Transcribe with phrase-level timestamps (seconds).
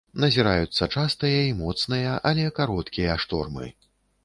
[0.21, 3.73] Назіраюцца частыя і моцныя, але кароткія штормы.